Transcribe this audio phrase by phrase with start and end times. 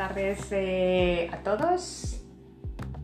[0.00, 2.22] tardes eh, a todos.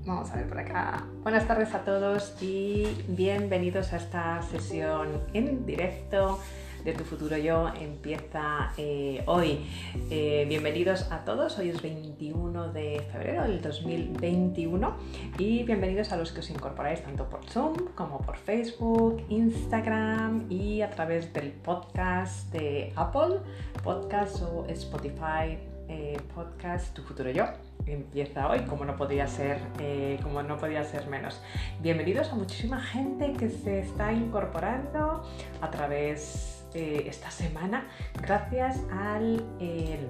[0.07, 1.05] Vamos a ver por acá.
[1.23, 6.41] Buenas tardes a todos y bienvenidos a esta sesión en directo
[6.87, 7.71] de Tu Futuro Yo.
[7.79, 9.67] Empieza eh, hoy.
[10.09, 11.59] Eh, bienvenidos a todos.
[11.59, 14.97] Hoy es 21 de febrero del 2021
[15.37, 20.81] y bienvenidos a los que os incorporáis tanto por Zoom como por Facebook, Instagram y
[20.81, 23.41] a través del podcast de Apple,
[23.85, 25.59] podcast o Spotify
[25.89, 27.45] eh, podcast Tu Futuro Yo.
[27.87, 31.41] Empieza hoy, como no podía ser, eh, como no podía ser menos.
[31.81, 35.23] Bienvenidos a muchísima gente que se está incorporando
[35.61, 37.89] a través de esta semana,
[38.21, 39.43] gracias al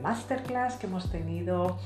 [0.03, 1.79] masterclass que hemos tenido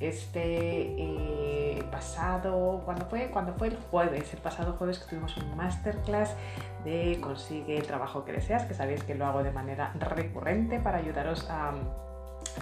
[0.00, 5.56] este eh, pasado, cuando fue, cuando fue el jueves, el pasado jueves que tuvimos un
[5.56, 6.36] masterclass
[6.84, 10.98] de consigue el trabajo que deseas, que sabéis que lo hago de manera recurrente para
[10.98, 11.72] ayudaros a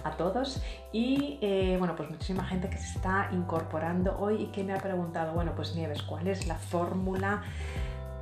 [0.03, 4.63] a todos y eh, bueno pues muchísima gente que se está incorporando hoy y que
[4.63, 7.43] me ha preguntado bueno pues Nieves cuál es la fórmula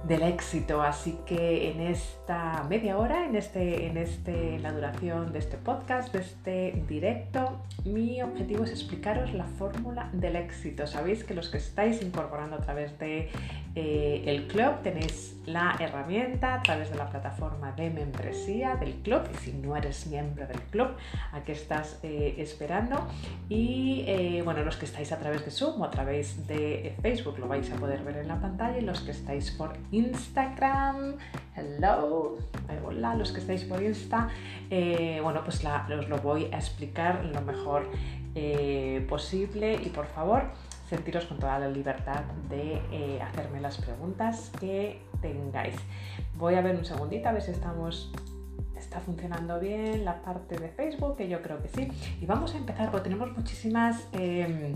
[0.07, 0.81] del éxito.
[0.81, 6.13] Así que en esta media hora, en, este, en este, la duración de este podcast,
[6.13, 10.87] de este directo, mi objetivo es explicaros la fórmula del éxito.
[10.87, 13.29] Sabéis que los que estáis incorporando a través de
[13.75, 19.21] eh, el club tenéis la herramienta a través de la plataforma de membresía del club.
[19.33, 20.89] Y si no eres miembro del club,
[21.31, 23.07] ¿a qué estás eh, esperando?
[23.49, 27.39] Y eh, bueno, los que estáis a través de Zoom o a través de Facebook
[27.39, 31.15] lo vais a poder ver en la pantalla y los que estáis por Instagram.
[31.55, 32.37] Hello,
[32.83, 34.29] hola, los que estáis por Insta.
[34.69, 37.89] Eh, bueno, pues os lo voy a explicar lo mejor
[38.33, 40.43] eh, posible y por favor,
[40.89, 45.75] sentiros con toda la libertad de hacerme las preguntas que tengáis.
[46.37, 48.11] Voy a ver un segundito a ver si estamos
[48.77, 51.87] está funcionando bien la parte de Facebook, que yo creo que sí.
[52.21, 54.75] Y vamos a empezar porque tenemos muchísimas em,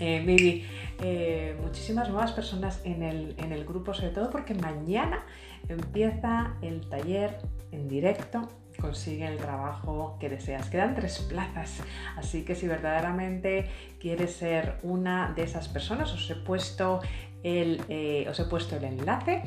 [0.00, 0.64] eh,
[1.00, 5.24] eh, muchísimas nuevas personas en el, en el grupo, sobre todo porque mañana
[5.68, 7.38] empieza el taller
[7.70, 8.48] en directo
[8.80, 10.68] consigue el trabajo que deseas.
[10.70, 11.82] Quedan tres plazas,
[12.16, 13.66] así que si verdaderamente
[14.00, 17.00] quieres ser una de esas personas, os he puesto
[17.42, 19.42] el, eh, os he puesto el enlace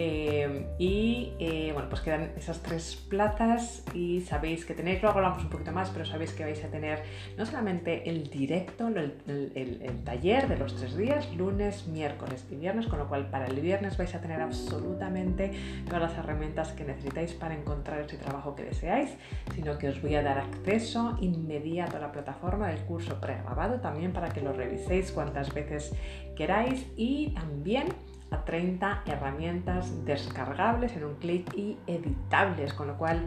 [0.00, 5.42] eh, y eh, bueno, pues quedan esas tres plazas y sabéis que tenéis, luego hablamos
[5.42, 7.02] un poquito más, pero sabéis que vais a tener
[7.36, 13.00] no solamente el directo, el, taller de los tres días, lunes, miércoles y viernes, con
[13.00, 15.50] lo cual para el viernes vais a tener absolutamente
[15.86, 19.10] todas las herramientas que necesitáis para encontrar ese trabajo que deseáis,
[19.52, 23.97] sino que os voy a dar acceso inmediato a la plataforma del curso pregrabado también
[24.06, 25.92] para que lo reviséis cuantas veces
[26.36, 27.88] queráis y también
[28.30, 33.26] a 30 herramientas descargables en un clic y editables, con lo cual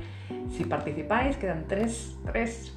[0.55, 2.15] si participáis, quedan tres,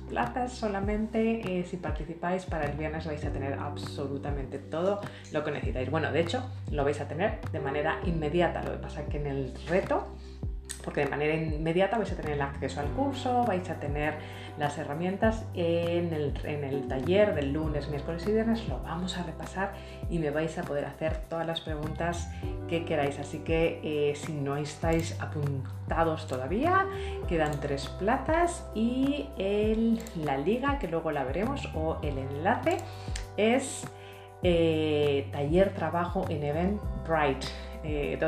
[0.09, 5.00] plazas solamente, eh, si participáis para el viernes vais a tener absolutamente todo
[5.33, 5.91] lo que necesitáis.
[5.91, 9.19] Bueno, de hecho lo vais a tener de manera inmediata, lo que pasa es que
[9.19, 10.09] en el reto
[10.84, 14.15] porque de manera inmediata vais a tener el acceso al curso, vais a tener
[14.59, 19.72] las herramientas en el, taller del lunes, miércoles y viernes, lo vamos a repasar
[20.10, 22.31] y me vais a poder hacer todas las preguntas
[22.69, 23.19] que queráis.
[23.19, 26.87] Así que eh, si no estáis apuntados todavía,
[27.28, 29.26] quedan tres plazas y
[30.16, 32.78] la liga, que luego la veremos, o el enlace
[33.36, 33.86] es
[34.42, 37.47] eh, taller trabajo en Eventbrite
[37.84, 38.19] eh,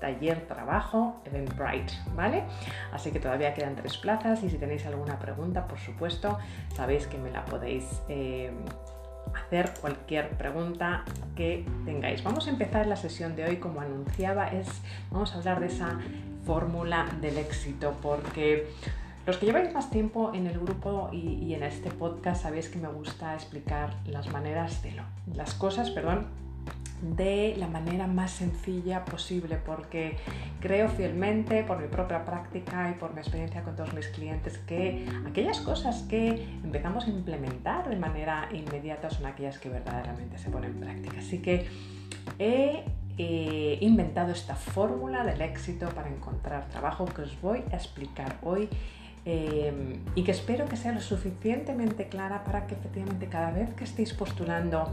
[0.00, 2.44] taller trabajo Eventbrite, ¿vale?
[2.92, 6.38] Así que todavía quedan tres plazas y si tenéis alguna pregunta, por supuesto,
[6.74, 8.52] sabéis que me la podéis eh,
[9.34, 12.22] hacer cualquier pregunta que tengáis.
[12.22, 14.68] Vamos a empezar la sesión de hoy, como anunciaba, es
[15.10, 15.98] vamos a hablar de esa
[16.44, 18.66] fórmula del éxito, porque
[19.26, 22.88] los que lleváis más tiempo en el grupo y, en este podcast sabéis que me
[22.88, 25.02] gusta explicar las maneras de lo,
[25.34, 26.26] las cosas, perdón,
[27.00, 30.16] de la manera más sencilla posible porque
[30.60, 35.06] creo fielmente por mi propia práctica y por mi experiencia con todos mis clientes que
[35.26, 40.72] aquellas cosas que empezamos a implementar de manera inmediata son aquellas que verdaderamente se ponen
[40.72, 41.18] en práctica.
[41.18, 41.66] Así que
[42.38, 42.84] he
[43.16, 48.68] eh, inventado esta fórmula del éxito para encontrar trabajo que os voy a explicar hoy
[49.30, 53.84] Em, y que espero que sea lo suficientemente clara para que efectivamente cada vez que
[53.84, 54.90] estéis postulando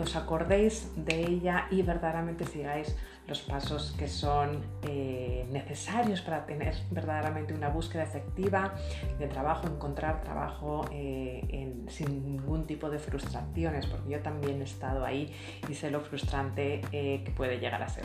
[0.00, 6.74] os acordéis de ella y verdaderamente sigáis los pasos que son eh, necesarios para tener
[6.90, 8.74] verdaderamente una búsqueda efectiva
[9.18, 15.04] de trabajo, encontrar trabajo eh, sin ningún tipo de frustraciones, porque yo también he estado
[15.04, 15.34] ahí
[15.68, 18.04] y sé lo frustrante eh, que puede llegar a ser.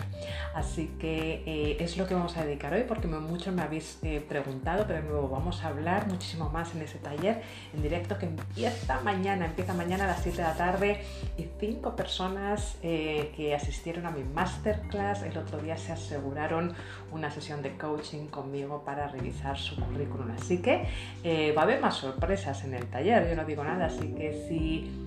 [0.56, 5.02] Así que es lo que vamos a dedicar hoy, porque muchos me habéis preguntado, pero
[5.02, 7.42] de nuevo vamos a hablar muchísimo más en ese taller
[7.74, 11.02] en directo que empieza mañana, empieza mañana a las 7 de la tarde
[11.38, 16.74] y cinco personas que asistieron a mi masterclass el otro día se aseguraron
[17.12, 20.32] una sesión de coaching conmigo para revisar su currículum.
[20.32, 20.86] Así que
[21.24, 24.46] eh, va a haber más sorpresas en el taller, yo no digo nada, así que
[24.48, 25.06] si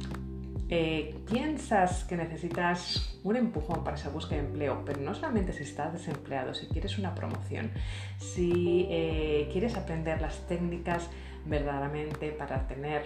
[0.69, 5.63] eh, piensas que necesitas un empujón para esa búsqueda de empleo, pero no solamente si
[5.63, 7.71] estás desempleado, si quieres una promoción,
[8.19, 11.09] si eh, quieres aprender las técnicas
[11.45, 13.05] verdaderamente para tener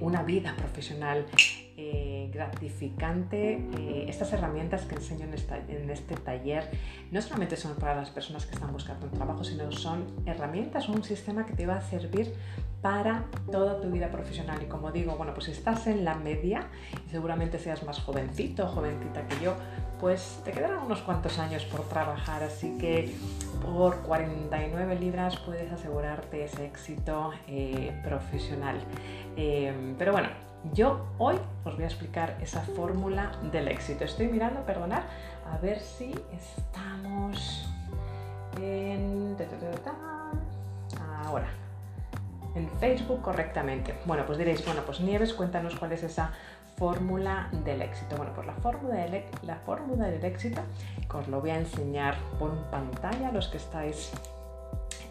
[0.00, 1.26] una vida profesional
[1.76, 3.54] eh, gratificante.
[3.78, 6.70] Eh, estas herramientas que enseño en, este taller
[7.10, 11.02] no solamente son para las personas que están buscando un trabajo, sino son herramientas, un
[11.02, 12.32] sistema que te va a servir
[12.80, 14.62] para toda tu vida profesional.
[14.62, 16.68] Y como digo, bueno, pues si estás en la media
[17.08, 19.56] y seguramente seas más jovencito jovencita que yo,
[19.98, 23.12] pues te quedarán unos cuantos años por trabajar, así que
[23.62, 28.78] por 49 libras puedes asegurarte ese éxito eh, profesional.
[29.98, 30.28] pero bueno,
[30.72, 34.04] yo hoy os voy a explicar esa fórmula del éxito.
[34.04, 35.02] Estoy mirando, perdonad,
[35.52, 37.68] a ver si estamos
[38.60, 39.36] en...
[41.24, 41.48] Ahora,
[42.54, 43.94] en Facebook correctamente.
[44.04, 46.32] Bueno, pues diréis, bueno, pues Nieves, cuéntanos cuál es esa
[46.76, 48.16] fórmula del éxito.
[48.16, 50.60] Bueno, pues la fórmula del, la fórmula del éxito
[51.14, 54.12] os lo voy a enseñar por pantalla los que estáis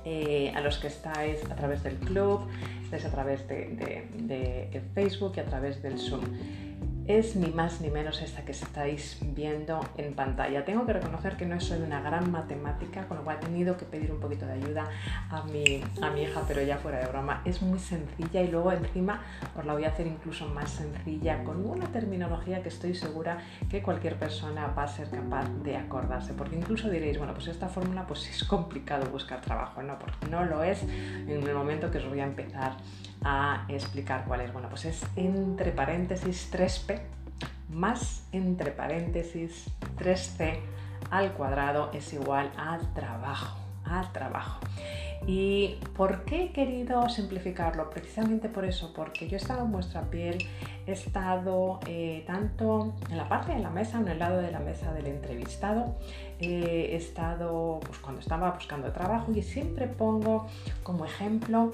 [0.06, 2.48] eh, a los que estáis a través del club,
[2.84, 6.24] estáis a través de Facebook y a través del Zoom
[7.08, 10.64] es ni más ni menos esta que estáis viendo en pantalla.
[10.64, 13.86] Tengo que reconocer que no soy una gran matemática, con lo cual he tenido que
[13.86, 14.90] pedir un poquito de ayuda
[15.30, 17.42] a mi, a mi hija, pero ya fuera de broma.
[17.44, 19.22] Es muy sencilla y luego encima
[19.58, 23.38] os la voy a hacer incluso más sencilla con una terminología que estoy segura
[23.70, 26.34] que cualquier persona va a ser capaz de acordarse.
[26.34, 30.00] Porque incluso diréis, bueno, pues esta fórmula pues es complicado buscar trabajo, ¿no?
[30.00, 32.78] Porque no lo es en el momento que os voy a empezar
[33.24, 34.54] a explicar cuál es.
[34.54, 37.02] Bueno, pues es entre paréntesis 3p
[37.74, 39.66] más entre paréntesis
[39.98, 40.60] 3c
[41.10, 44.60] al cuadrado es igual a trabajo, a trabajo.
[45.26, 47.90] ¿Y por qué he querido simplificarlo?
[47.90, 50.38] Precisamente por eso, porque yo he estado en vuestra piel,
[50.86, 54.60] he estado eh, tanto en la parte de la mesa, en el lado de la
[54.60, 55.96] mesa del entrevistado,
[56.40, 60.48] eh, he estado pues, cuando estaba buscando trabajo y siempre pongo
[60.84, 61.74] como ejemplo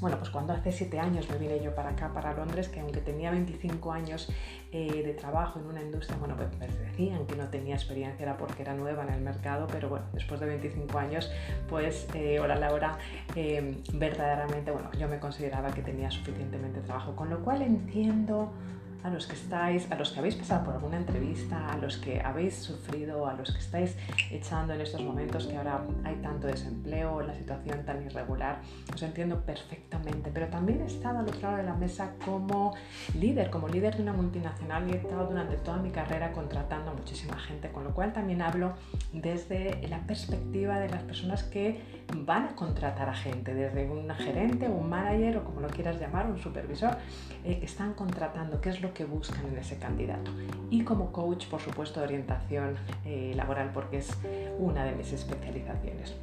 [0.00, 3.00] bueno, pues cuando hace siete años me vine yo para acá, para Londres, que aunque
[3.00, 4.28] tenía 25 años
[4.72, 8.36] eh, de trabajo en una industria, bueno, pues me decían que no tenía experiencia, era
[8.36, 11.30] porque era nueva en el mercado, pero bueno, después de 25 años,
[11.68, 12.98] pues, eh, hola Laura,
[13.36, 18.52] eh, verdaderamente, bueno, yo me consideraba que tenía suficientemente trabajo, con lo cual entiendo
[19.02, 22.20] a los que estáis, a los que habéis pasado por alguna entrevista, a los que
[22.20, 23.96] habéis sufrido, a los que estáis
[24.30, 28.60] echando en estos momentos que ahora hay tanto desempleo, la situación tan irregular,
[28.92, 32.74] os entiendo perfectamente, pero también he estado al otro lado de la mesa como
[33.18, 36.94] líder, como líder de una multinacional y he estado durante toda mi carrera contratando a
[36.94, 38.74] muchísima gente, con lo cual también hablo
[39.12, 41.80] desde la perspectiva de las personas que
[42.14, 46.26] van a contratar a gente, desde un gerente, un manager o como lo quieras llamar,
[46.26, 46.96] un supervisor,
[47.44, 50.30] eh, que están contratando, qué es lo que buscan en ese candidato.
[50.70, 54.16] Y como coach, por supuesto, de orientación eh, laboral, porque es
[54.58, 56.14] una de mis especializaciones.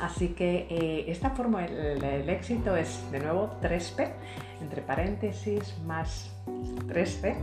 [0.00, 4.12] Así que eh, esta forma del éxito es de nuevo 3P,
[4.60, 6.30] entre paréntesis más
[6.86, 7.36] 3C,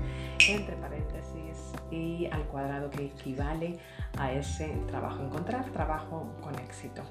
[0.49, 3.77] entre paréntesis y al cuadrado que equivale
[4.17, 5.23] a ese trabajo.
[5.23, 7.03] Encontrar trabajo con éxito.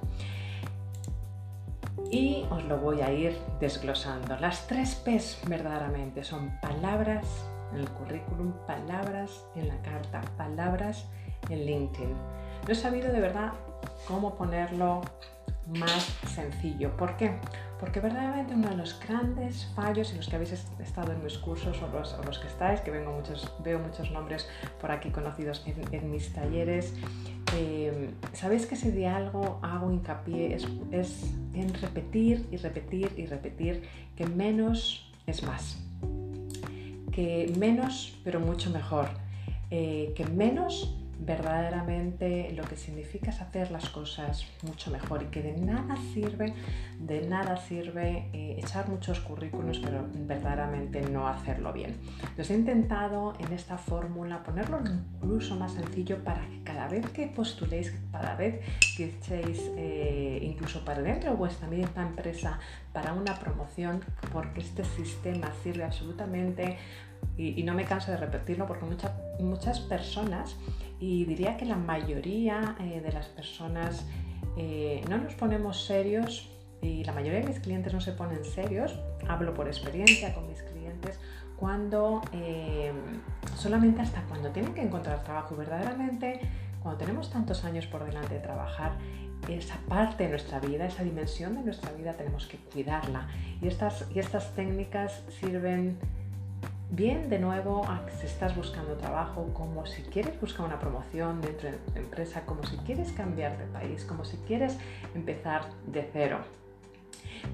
[2.11, 4.37] Y os lo voy a ir desglosando.
[4.37, 7.27] Las tres P's verdaderamente son palabras
[7.73, 11.07] en el currículum, palabras en la carta, palabras
[11.49, 12.13] en LinkedIn.
[12.67, 13.53] No he sabido de verdad
[14.07, 15.03] cómo ponerlo
[15.67, 16.97] más sencillo.
[16.97, 17.39] ¿Por qué?
[17.85, 21.77] Porque verdaderamente uno de los grandes fallos en los que habéis estado en mis cursos
[21.83, 24.49] o los, que estáis, que vengo muchos, veo muchos nombres
[24.81, 25.63] por aquí conocidos
[25.93, 26.95] en, mis talleres,
[27.55, 33.83] eh, sabéis que si de algo hago hincapié es, en repetir y repetir y repetir
[34.17, 35.79] que menos es más.
[37.13, 39.09] Que menos pero mucho mejor.
[39.71, 45.43] Eh, que menos verdaderamente lo que significa es hacer las cosas mucho mejor y que
[45.43, 46.55] de nada sirve,
[46.99, 51.97] de nada sirve eh, echar muchos currículos, pero verdaderamente no hacerlo bien.
[52.21, 57.27] Entonces he intentado en esta fórmula ponerlo incluso más sencillo para que cada vez que
[57.29, 58.61] postuléis, cada vez
[58.97, 62.59] que echéis eh, incluso para dentro de vuestra misma empresa
[62.93, 66.79] para una promoción, porque este sistema sirve absolutamente
[67.37, 70.57] y, no me canso de repetirlo porque muchas muchas personas,
[71.01, 74.07] y diría que la mayoría eh, de las personas
[74.57, 78.99] eh, no nos ponemos serios y la mayoría de mis clientes no se ponen serios,
[79.29, 81.19] hablo por experiencia con mis clientes,
[81.57, 82.93] cuando eh,
[83.57, 86.41] solamente hasta cuando tienen que encontrar trabajo verdaderamente
[86.83, 88.93] cuando tenemos tantos años por delante de trabajar,
[89.49, 93.29] esa parte de nuestra vida, esa dimensión de nuestra vida tenemos que cuidarla.
[93.63, 95.99] Y estas, y estas técnicas sirven
[96.95, 97.87] bien de nuevo
[98.21, 102.65] si estás buscando trabajo, como si quieres buscar una promoción dentro de tu empresa, como
[102.65, 104.79] si quieres cambiar de país, como si quieres
[105.15, 106.39] empezar de cero.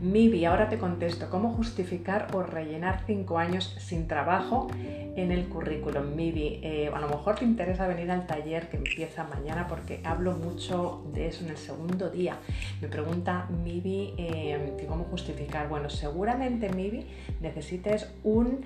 [0.01, 6.15] Mibi, ahora te contesto, ¿cómo justificar o rellenar cinco años sin trabajo en el currículum?
[6.15, 10.33] Mibi, eh, a lo mejor te interesa venir al taller que empieza mañana porque hablo
[10.33, 12.37] mucho de eso en el segundo día.
[12.81, 15.69] Me pregunta Mibi eh, cómo justificar.
[15.69, 17.07] Bueno, seguramente Mibi
[17.41, 18.65] necesites un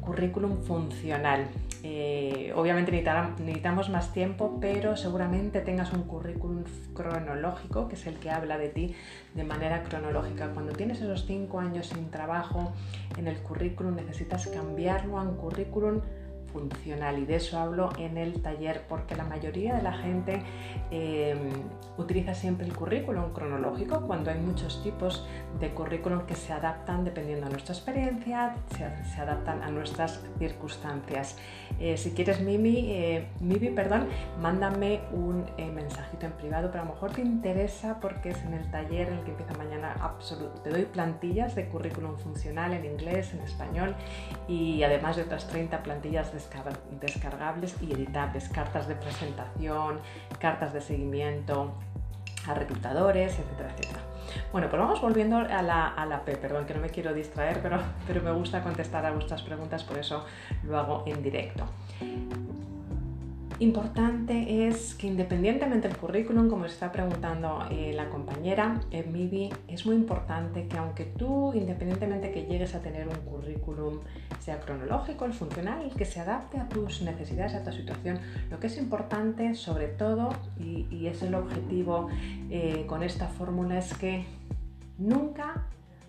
[0.00, 1.46] currículum funcional.
[1.84, 6.62] Eh, obviamente necesitamos más tiempo, pero seguramente tengas un currículum
[6.94, 8.94] cronológico, que es el que habla de ti
[9.34, 10.50] de manera cronológica.
[10.54, 12.72] Cuando tienes esos cinco años sin trabajo
[13.16, 16.00] en el currículum, necesitas cambiarlo a un currículum
[16.52, 20.42] funcional y de eso hablo en el taller porque la mayoría de la gente
[20.90, 21.34] eh,
[21.96, 25.26] utiliza siempre el currículum cronológico cuando hay muchos tipos
[25.60, 31.36] de currículum que se adaptan dependiendo de nuestra experiencia, se, adaptan a nuestras circunstancias.
[31.78, 33.28] Eh, si quieres Mimi, eh,
[33.74, 34.08] perdón,
[34.40, 35.44] mándame un
[35.74, 39.18] mensajito en privado, pero a lo mejor te interesa porque es en el taller en
[39.18, 40.60] el que empieza mañana absoluto.
[40.62, 43.94] Te doy plantillas de currículum funcional en inglés, en español
[44.48, 46.38] y además de otras 30 plantillas de
[47.00, 50.00] descargables y editables, cartas de presentación,
[50.38, 51.72] cartas de seguimiento
[52.46, 54.00] a reclutadores, etcétera, etcétera.
[54.50, 57.60] Bueno, pues vamos volviendo a la, a la P, perdón que no me quiero distraer,
[57.62, 60.24] pero, pero me gusta contestar a vuestras preguntas, por eso
[60.64, 61.64] lo hago en directo.
[63.62, 70.66] Importante es que independientemente del currículum, como está preguntando eh, la compañera es muy importante
[70.66, 74.00] que aunque tú, independientemente que llegues a tener un currículum,
[74.40, 78.18] sea cronológico, el funcional, que se adapte a tus necesidades, a tu situación,
[78.50, 82.08] lo que es importante sobre todo, y, es el objetivo
[82.50, 84.24] eh, con esta fórmula, es que
[84.98, 85.66] nunca,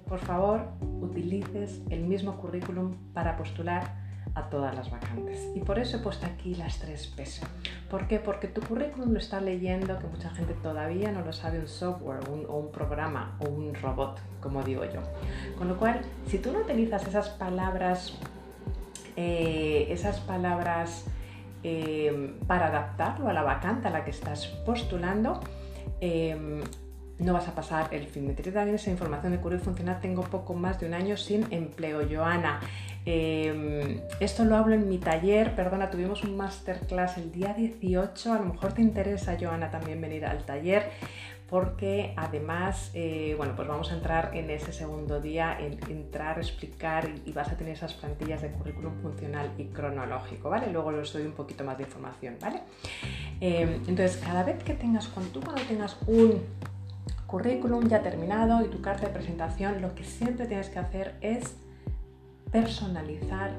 [0.10, 0.70] por favor,
[1.02, 4.03] utilices el mismo currículum para postular
[4.36, 5.50] a todas las vacantes.
[5.56, 7.42] Y por eso he puesto aquí las tres P's.
[7.90, 8.20] ¿Por qué?
[8.20, 12.20] Porque tu currículum lo está leyendo, que mucha gente todavía no lo sabe, un software
[12.48, 15.02] o un programa o un robot, como digo yo.
[15.58, 18.14] Con lo cual, si tú no utilizas esas palabras,
[19.16, 21.06] eh, esas palabras
[21.64, 25.40] eh, para adaptarlo a la vacante a la que estás postulando,
[26.02, 26.64] eh,
[27.20, 28.28] no vas a pasar el fin.
[28.28, 30.00] Me también esa información de currículum funcional.
[30.02, 32.02] Tengo poco más de un año sin empleo.
[32.10, 32.60] Joana,
[33.06, 35.56] em, esto lo hablo en mi taller.
[35.56, 38.34] Perdona, tuvimos un masterclass el día 18.
[38.34, 40.90] A lo mejor te interesa, Joana, también venir al taller
[41.54, 47.08] porque además, eh, bueno, pues vamos a entrar en ese segundo día, en entrar, explicar
[47.28, 50.72] y, vas a tener esas plantillas de currículum funcional y cronológico, ¿vale?
[50.72, 52.62] Luego les doy un poquito más de información, ¿vale?
[53.40, 56.42] Em, entonces, cada vez que tengas, cuando tú cuando tengas un
[57.34, 61.56] currículum ya terminado y tu carta de presentación, lo que siempre tienes que hacer es
[62.52, 63.50] personalizar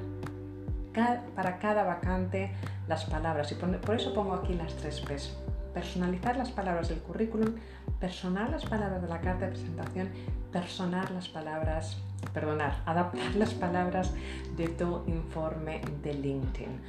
[1.34, 2.52] para cada vacante
[2.86, 3.50] las palabras.
[3.50, 5.36] Y por eso pongo aquí las tres P's.
[5.74, 7.56] Personalizar las palabras del currículum,
[7.98, 10.08] personar las palabras de la carta de presentación,
[10.52, 11.96] personar las palabras,
[12.32, 14.12] perdonar, adaptar las palabras
[14.56, 16.80] de tu informe de LinkedIn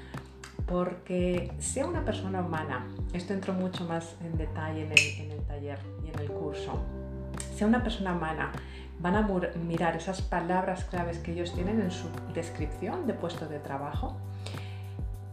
[0.68, 5.80] porque sea una persona humana, esto entro mucho más en detalle en el, taller
[6.20, 6.84] el curso,
[7.56, 8.52] sea una persona humana,
[9.00, 9.28] van a
[9.68, 14.18] mirar esas palabras claves que ellos tienen en su descripción de puesto de trabajo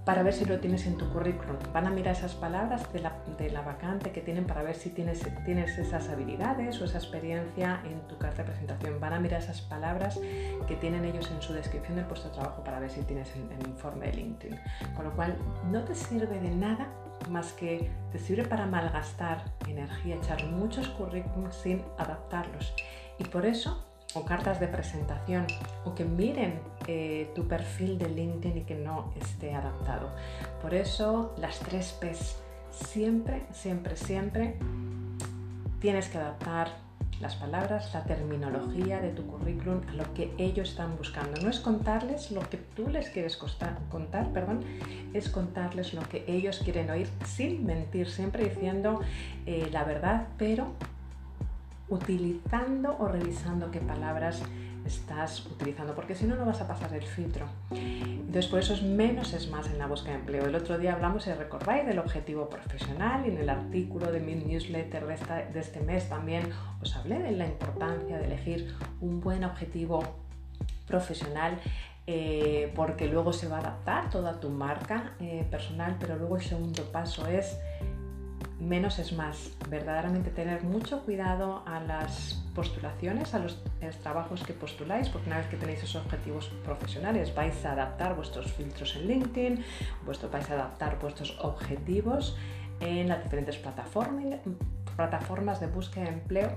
[0.05, 1.57] para ver si lo tienes en tu currículum.
[1.73, 4.91] Van a mirar esas palabras de la, de la, vacante que tienen para ver si
[4.91, 8.99] tienes, tienes esas habilidades o esa experiencia en tu carta de presentación.
[9.01, 10.19] Van a mirar esas palabras
[10.67, 13.69] que tienen ellos en su descripción del puesto de trabajo para ver si tienes el,
[13.69, 14.61] informe de LinkedIn.
[14.97, 15.37] Con lo cual,
[15.71, 16.89] no te sirve de nada
[17.31, 22.75] más que te sirve para malgastar energía, echar muchos currículums sin adaptarlos.
[23.19, 25.47] Y por eso o cartas de presentación
[25.85, 30.11] o que miren eh, tu perfil de LinkedIn y que no esté adaptado.
[30.61, 32.37] Por eso las tres P's,
[32.71, 34.57] siempre, siempre, siempre
[35.81, 36.69] tienes que adaptar
[37.23, 41.41] las palabras, la terminología de tu currículum lo que ellos están buscando.
[41.41, 44.65] No es contarles lo que tú les quieres contar, perdón,
[45.15, 49.01] es contarles lo que ellos quieren oír sin mentir, siempre diciendo
[49.47, 50.73] eh, la verdad, pero
[51.89, 54.43] utilizando o revisando qué palabras
[54.85, 57.47] estás utilizando, porque si no, no vas a pasar el filtro.
[57.71, 60.47] Entonces, por eso es menos es más en la búsqueda de empleo.
[60.47, 64.35] El otro día hablamos, si recordáis, del objetivo profesional y en el artículo de mi
[64.35, 70.03] newsletter de, este mes también os hablé de la importancia de elegir un buen objetivo
[70.87, 71.59] profesional
[72.07, 76.43] eh, porque luego se va a adaptar toda tu marca eh, personal, pero luego el
[76.43, 77.57] segundo paso es
[78.63, 79.53] menos es más.
[79.69, 83.63] Verdaderamente tener mucho cuidado a las postulaciones, a los,
[84.03, 88.53] trabajos que postuláis, porque una vez que tenéis esos objetivos profesionales vais a adaptar vuestros
[88.53, 89.65] filtros en LinkedIn,
[90.05, 92.37] vuestro, vais a adaptar vuestros objetivos
[92.81, 94.25] en las diferentes plataformas,
[95.03, 96.51] plataformas de búsqueda de empleo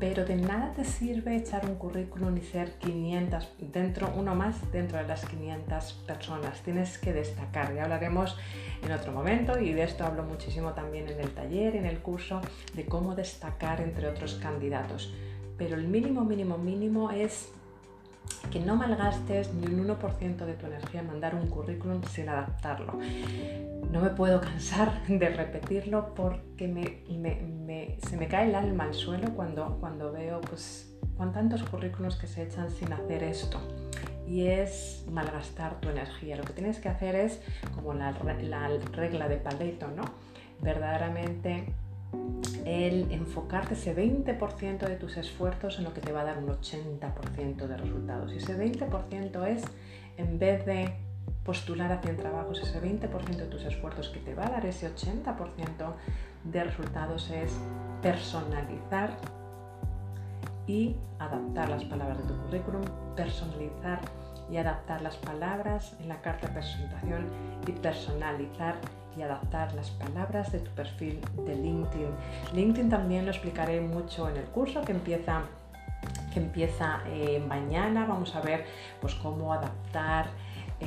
[0.00, 4.98] pero de nada te sirve echar un currículum y ser 500 dentro, uno más dentro
[4.98, 6.60] de las 500 personas.
[6.62, 8.36] Tienes que destacar, ya hablaremos
[8.82, 12.40] en otro momento y de esto hablo muchísimo también en el taller, en el curso,
[12.74, 15.14] de cómo destacar entre otros candidatos.
[15.56, 17.52] Pero el mínimo, mínimo, mínimo es
[18.50, 22.98] que no malgastes ni un 1% de tu energía en mandar un currículum sin adaptarlo.
[23.90, 26.66] No me puedo cansar de repetirlo porque
[28.06, 30.94] se me cae el alma al suelo cuando, cuando veo pues,
[31.32, 33.58] tantos currículums que se echan sin hacer esto.
[34.26, 36.36] Y es malgastar tu energía.
[36.36, 37.40] Lo que tienes que hacer es,
[37.74, 38.12] como la,
[38.42, 40.04] la regla de Pareto, ¿no?
[40.60, 41.74] Verdaderamente
[42.64, 46.48] el enfocarte ese 20% de tus esfuerzos en lo que te va a dar un
[46.48, 48.32] 80% de resultados.
[48.32, 49.64] Y ese 20% es,
[50.16, 50.94] en vez de
[51.44, 54.92] postular a 100 trabajos, ese 20% de tus esfuerzos que te va a dar ese
[54.92, 55.94] 80%
[56.44, 57.52] de resultados es
[58.02, 59.16] personalizar
[60.66, 62.82] y adaptar las palabras de tu currículum,
[63.14, 64.00] personalizar
[64.50, 67.28] y adaptar las palabras en la carta de presentación
[67.66, 68.76] y personalizar
[69.16, 72.08] y adaptar las palabras de tu perfil de LinkedIn.
[72.54, 75.42] LinkedIn también lo explicaré mucho en el curso que empieza
[76.32, 78.04] que empieza eh, mañana.
[78.06, 78.66] Vamos a ver
[79.00, 80.26] pues, cómo adaptar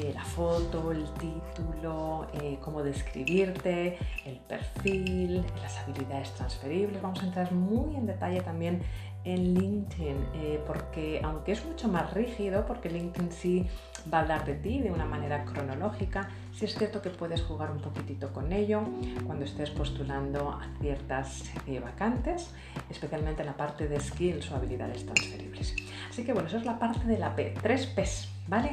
[0.02, 7.02] eh, la foto, el título, eh, cómo describirte, el perfil, las habilidades transferibles.
[7.02, 8.82] Vamos a entrar muy en detalle también
[9.24, 13.68] en LinkedIn, eh, porque aunque es mucho más rígido, porque LinkedIn sí
[14.12, 17.72] va a hablar de ti de una manera cronológica, sí es cierto que puedes jugar
[17.72, 18.84] un poquitito con ello
[19.26, 21.44] cuando estés postulando a ciertas
[21.84, 22.54] vacantes,
[22.90, 25.76] especialmente en la parte de skills o habilidades transferibles.
[26.10, 28.72] Así que bueno, eso es la parte de la P, tres P's, ¿vale?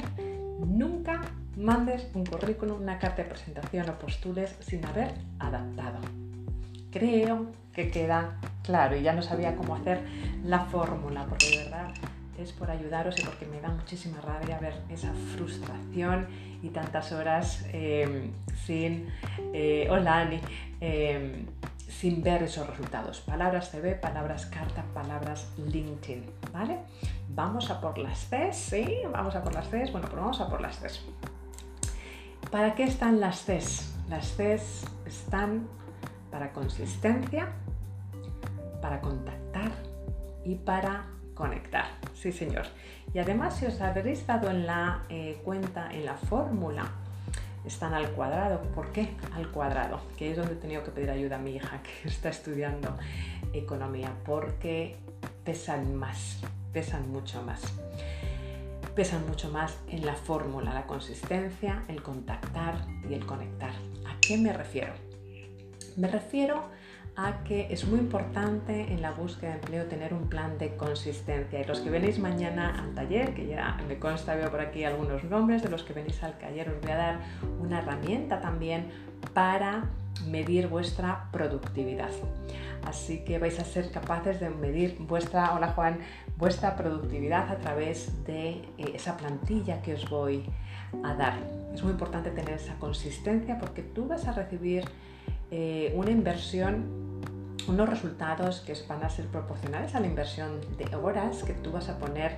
[0.61, 1.21] Nunca
[1.57, 5.99] mandes un currículum, una carta de presentación o postules sin haber adaptado.
[6.90, 10.01] Creo que queda claro y ya no sabía cómo hacer
[10.45, 11.90] la fórmula, porque de verdad
[12.38, 16.27] es por ayudaros y porque me da muchísima rabia ver esa frustración
[16.62, 18.31] y tantas horas em,
[18.64, 19.09] sin,
[19.53, 20.31] eh, hola
[20.81, 21.47] em,
[21.88, 23.20] sin ver esos resultados.
[23.20, 26.79] Palabras CV, palabras carta, palabras LinkedIn, ¿vale?
[27.29, 28.99] Vamos a por las Cs, ¿sí?
[29.12, 29.92] Vamos a por las Cs.
[29.92, 31.05] Bueno, pues vamos a por las Cs.
[32.51, 33.94] ¿Para qué están las Cs?
[34.09, 35.66] Las Cs están
[36.31, 37.53] para consistencia,
[38.81, 39.73] para contactar
[40.44, 41.87] y para conectar.
[42.14, 42.66] Sí, señor.
[43.12, 46.90] Y además, si os habréis dado en la eh, cuenta, en la fórmula,
[47.64, 48.61] están al cuadrado.
[48.74, 50.00] ¿Por qué al cuadrado?
[50.16, 52.96] Que es donde he tenido que pedir ayuda a mi hija que está estudiando
[53.53, 54.96] economía, porque
[55.44, 56.40] pesan más,
[56.72, 57.62] pesan mucho más.
[58.94, 62.77] Pesan mucho más en la fórmula, la consistencia, el contactar
[63.09, 63.72] y el conectar.
[64.07, 64.92] ¿A qué me refiero?
[65.96, 66.62] Me refiero
[67.16, 71.61] a que es muy importante en la búsqueda de empleo tener un plan de consistencia.
[71.61, 75.22] Y los que venís mañana al taller, que ya me consta, veo por aquí algunos
[75.24, 77.20] nombres de los que venís al taller, os voy a dar
[77.61, 78.90] una herramienta también
[79.33, 79.85] para
[80.27, 82.11] medir vuestra productividad.
[82.85, 85.98] Así que vais a ser capaces de medir vuestra, hola Juan,
[86.37, 90.44] vuestra productividad a través de eh, esa plantilla que os voy
[91.03, 91.35] a dar.
[91.72, 94.85] Es muy importante tener esa consistencia porque tú vas a recibir
[95.57, 97.05] eh, una inversión
[97.69, 101.88] unos resultados que van a ser proporcionales a la inversión de horas que tú vas
[101.88, 102.37] a poner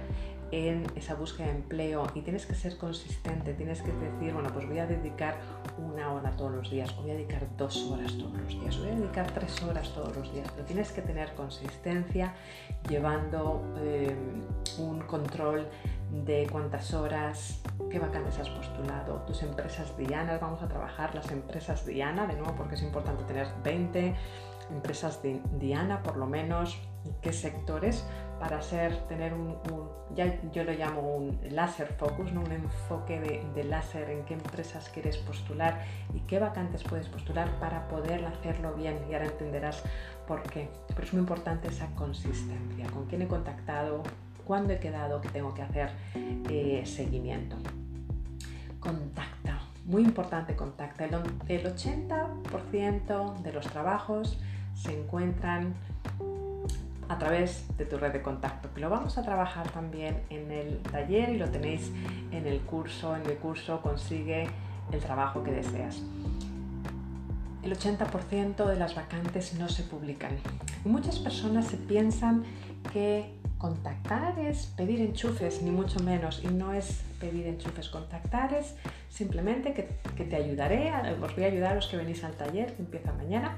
[0.50, 4.66] en esa búsqueda de empleo y tienes que ser consistente, tienes que decir, bueno, pues
[4.66, 5.38] voy a dedicar
[5.78, 8.94] una hora todos los días, voy a dedicar dos horas todos los días, voy a
[8.94, 12.34] dedicar tres horas todos los días, pero tienes que tener consistencia
[12.88, 14.14] llevando eh,
[14.78, 15.66] un control
[16.24, 21.84] de cuántas horas, qué vacantes has postulado, tus empresas dianas, vamos a trabajar las empresas
[21.84, 24.14] diana, de nuevo porque es importante tener 20
[24.70, 26.78] empresas de diana por lo menos,
[27.22, 28.04] qué sectores
[28.38, 29.56] para ser, tener un,
[30.14, 35.16] ya yo lo llamo un láser focus, un enfoque de, láser en qué empresas quieres
[35.16, 35.82] postular
[36.14, 38.98] y qué vacantes puedes postular para poder hacerlo bien.
[39.10, 39.82] Y ahora entenderás
[40.26, 40.68] por qué.
[40.88, 44.02] Pero es muy importante esa consistencia, con quién he contactado,
[44.44, 47.56] cuándo he quedado, qué tengo que hacer eh, seguimiento.
[48.80, 51.06] Contacta, muy importante contacta.
[51.06, 54.38] El 80% de los trabajos
[54.76, 55.74] se encuentran
[57.08, 61.30] a través de tu red de contacto, lo vamos a trabajar también en el taller
[61.30, 61.92] y lo tenéis
[62.32, 64.48] en el curso, en el curso consigue
[64.92, 66.02] el trabajo que deseas.
[67.62, 70.32] El 80% de las vacantes no se publican.
[70.84, 72.44] muchas personas se piensan
[72.92, 77.88] que contactar es pedir enchufes, ni mucho menos, y no es pedir enchufes.
[77.88, 78.76] Contactar es
[79.08, 82.74] simplemente que, que te ayudaré, os voy a ayudar a los que venís al taller,
[82.74, 83.56] que empieza mañana,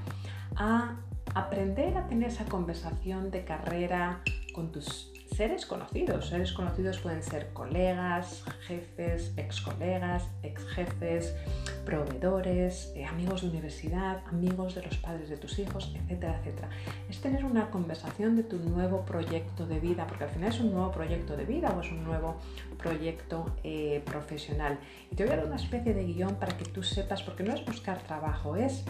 [0.57, 0.94] a
[1.38, 4.20] aprender a tener esa conversación de carrera
[4.55, 6.31] con tus seres conocidos.
[6.31, 11.37] Seres conocidos pueden ser colegas, jefes, ex colegas, ex jefes,
[11.85, 16.70] proveedores, eh, amigos de universidad, amigos de los padres de tus hijos, etcétera, etcétera.
[17.09, 20.72] Es tener una conversación de tu nuevo proyecto de vida, porque al final es un
[20.72, 22.37] nuevo proyecto de vida o es un nuevo
[22.79, 24.81] proyecto eh, profesional.
[25.12, 27.55] Y te voy a dar una especie de guion para que tú sepas, porque no
[27.55, 28.85] es buscar trabajo, es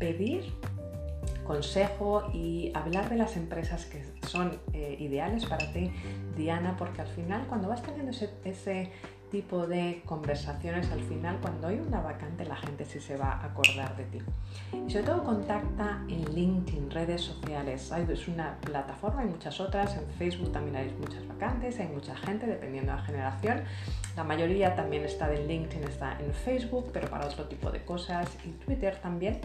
[0.00, 0.52] pedir
[1.44, 5.90] consejo y hablar de las empresas que son eh, ideales para ti,
[6.36, 8.90] Diana, porque al final cuando vas teniendo ese,
[9.34, 13.46] tipo de conversaciones, al final cuando hay una vacante la gente sí se va a
[13.46, 14.18] acordar de ti.
[14.86, 17.90] Y sobre todo contacta en LinkedIn, redes sociales.
[18.08, 22.46] Es una plataforma, hay muchas otras, en Facebook también hay muchas vacantes, hay mucha gente
[22.46, 23.64] dependiendo de la generación.
[24.14, 28.28] La mayoría también está de LinkedIn, está en Facebook, pero para otro tipo de cosas
[28.44, 29.40] y Twitter también.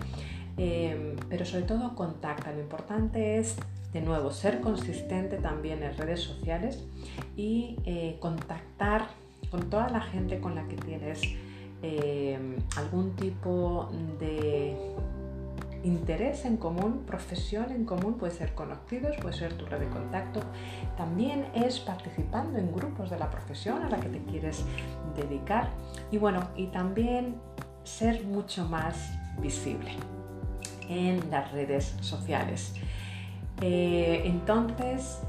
[0.60, 2.52] Em, pero sobre todo contacta.
[2.52, 3.56] Lo importante es,
[3.93, 6.84] de nuevo, ser consistente también en redes sociales
[7.38, 9.08] y eh, contactar
[9.52, 11.22] con toda la gente con la que tienes
[11.82, 14.76] em, algún tipo de
[15.86, 20.41] interés en común, profesión en común, puede ser conocidos, puede ser tu red de contacto.
[20.98, 24.65] También es participando en grupos de la profesión a la que te quieres
[25.15, 25.69] dedicar.
[26.12, 27.38] Y bueno, y también
[27.86, 29.10] ser mucho más
[29.41, 30.18] visible
[30.89, 32.73] en las redes sociales.
[33.62, 35.21] Eh, entonces,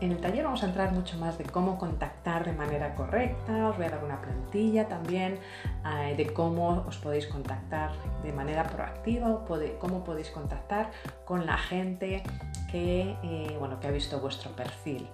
[0.00, 3.76] en el taller vamos a entrar mucho más de cómo contactar de manera correcta, os
[3.76, 5.38] voy a dar una plantilla también
[5.86, 9.44] eh, de cómo os podéis contactar de manera proactiva
[9.78, 10.90] cómo podéis contactar
[11.24, 12.22] con la gente
[12.70, 15.08] que, eh, bueno, que ha visto vuestro perfil.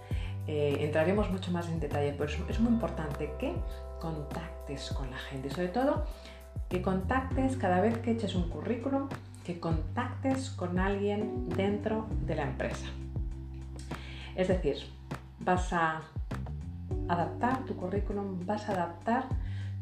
[0.46, 3.54] entraremos mucho más en detalle, pero es muy importante que
[4.00, 6.04] contactes con la gente, sobre todo
[6.68, 9.08] que contactes cada vez que eches un currículum
[9.44, 12.86] que contactes con alguien dentro de la empresa.
[14.34, 14.76] Es decir,
[15.40, 16.02] vas a
[17.08, 19.24] adaptar tu currículum, vas a adaptar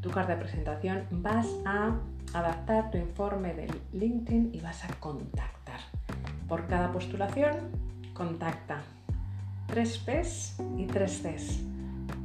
[0.01, 1.97] tu carta de presentación, vas a
[2.33, 5.81] adaptar tu informe de LinkedIn y vas a contactar.
[6.49, 7.71] Por cada postulación,
[8.15, 8.83] contacta.
[9.67, 11.61] Tres P's y tres C's.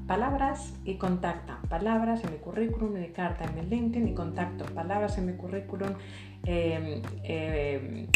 [0.08, 1.55] Palabras y contacta.
[1.70, 4.66] Palabras en mi currículum, en mi carta, en mi LinkedIn y contacto.
[4.66, 5.94] Palabras en mi currículum,
[6.46, 8.08] eh, eh,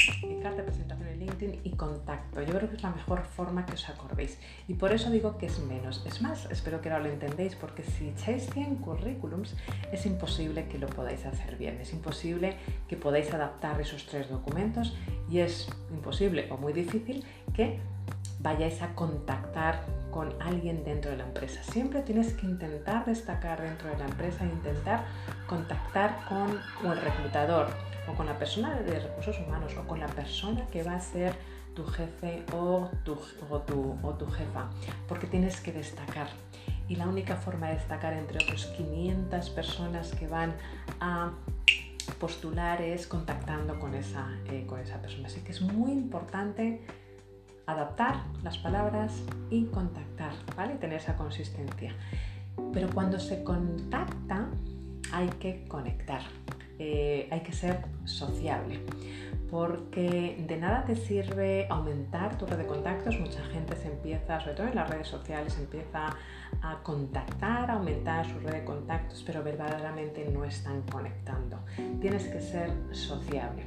[0.41, 2.41] carta de presentación en LinkedIn y contacto.
[2.41, 4.39] Yo creo que es la mejor forma que os acordéis.
[4.67, 6.03] Y por eso digo que es menos.
[6.05, 9.55] Es más, espero que ahora lo entendéis, porque si echáis 100 currículums,
[9.91, 11.79] es imposible que lo podáis hacer bien.
[11.81, 12.55] Es imposible
[12.87, 14.95] que podáis adaptar esos tres documentos
[15.29, 17.79] y es imposible o muy difícil que
[18.39, 21.61] vayáis a contactar con alguien dentro de la empresa.
[21.63, 25.05] Siempre tienes que intentar destacar dentro de la empresa e intentar
[25.47, 27.67] contactar con el reclutador
[28.07, 31.33] o con la persona de recursos humanos o con la persona que va a ser
[31.75, 33.17] tu jefe o tu,
[33.49, 34.69] o tu, o tu jefa,
[35.07, 36.27] porque tienes que destacar.
[36.87, 40.55] Y la única forma de destacar entre otros 500 personas que van
[40.99, 41.31] a
[42.19, 45.27] postular es contactando con esa, eh, con esa persona.
[45.27, 46.81] Así que es muy importante
[47.71, 50.75] adaptar las palabras y contactar, ¿vale?
[50.75, 51.93] Tener esa consistencia.
[52.73, 54.47] Pero cuando se contacta
[55.11, 56.21] hay que conectar,
[56.77, 58.81] eh, hay que ser sociable.
[59.49, 63.19] Porque de nada te sirve aumentar tu red de contactos.
[63.19, 66.15] Mucha gente se empieza, sobre todo en las redes sociales, empieza
[66.61, 71.59] a contactar, a aumentar su red de contactos, pero verdaderamente no están conectando.
[71.99, 73.65] Tienes que ser sociable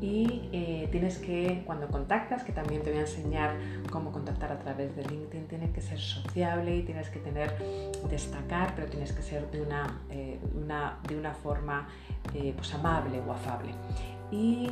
[0.00, 3.56] y eh, tienes que, cuando contactas, que también te voy a enseñar
[3.90, 7.56] cómo contactar a través de LinkedIn, tienes que ser sociable y tienes que tener,
[8.10, 10.38] destacar, pero tienes que ser de una, eh,
[11.08, 11.88] de una forma
[12.34, 13.72] eh, pues amable o afable.
[14.30, 14.70] Y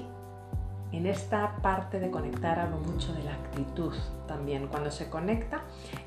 [0.97, 3.93] en esta parte de conectar hablo mucho de la actitud
[4.29, 4.69] también.
[4.69, 5.63] Cuando se conecta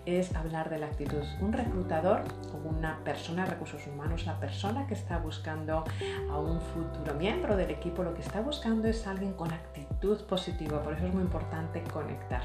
[0.05, 1.23] es hablar de la actitud.
[1.41, 2.23] Un reclutador
[2.53, 5.83] o una persona de recursos humanos, la persona que está buscando
[6.29, 10.81] a un futuro miembro del equipo, lo que está buscando es alguien con actitud positiva.
[10.81, 12.41] Por eso es muy importante conectar.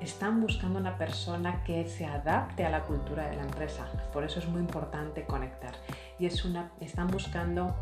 [0.00, 3.86] Están buscando una persona que se adapte a la cultura de la empresa.
[4.12, 5.74] Por eso es muy importante conectar.
[6.18, 7.74] Y es una, están buscando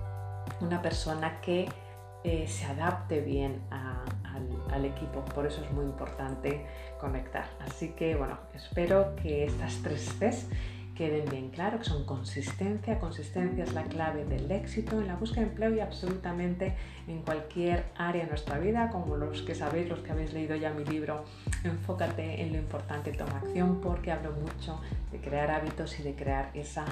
[0.61, 1.69] una persona que
[2.25, 5.25] eh, se adapte bien al, equipo.
[5.25, 6.65] Por eso es muy importante
[7.01, 7.47] conectar.
[7.61, 10.47] Así que bueno, espero que estas tres Cs
[10.99, 12.99] queden bien claro, que son consistencia.
[12.99, 16.75] Consistencia es la clave del éxito en la búsqueda de empleo y absolutamente
[17.07, 20.71] en cualquier área de nuestra vida, como los que sabéis, los que habéis leído ya
[20.71, 21.25] mi libro,
[21.63, 24.81] enfócate en lo importante, toma acción, porque hablo mucho
[25.13, 26.85] de crear hábitos y de crear esa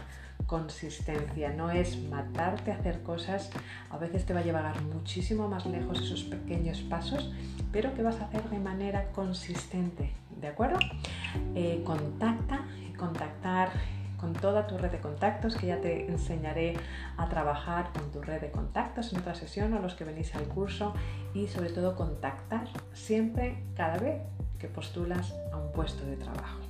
[0.46, 3.50] consistencia, no es matarte a hacer cosas,
[3.90, 7.32] a veces te va a llevar muchísimo más lejos esos pequeños pasos,
[7.72, 10.78] pero que vas a hacer de manera consistente, ¿de acuerdo?
[11.56, 12.64] Eh, contacta,
[12.96, 13.70] contactar
[14.18, 16.74] con toda tu red de contactos, que ya te enseñaré
[17.16, 20.44] a trabajar con tu red de contactos en otra sesión o los que venís al
[20.44, 20.94] curso
[21.34, 24.22] y sobre todo contactar siempre, cada vez
[24.58, 26.60] que postulas a un puesto de trabajo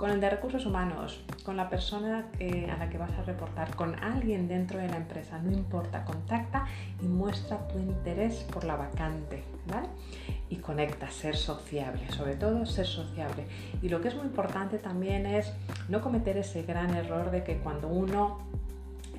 [0.00, 4.02] con el de recursos humanos, con la persona a la que vas a reportar, con
[4.02, 6.64] alguien dentro de la empresa, no importa, contacta
[7.02, 9.88] y muestra tu interés por la vacante, ¿vale?
[10.50, 13.46] Y conecta, ser sociable, sobre todo ser sociable.
[13.80, 15.52] Y lo que es muy importante también es
[15.88, 18.50] no cometer ese gran error de que cuando uno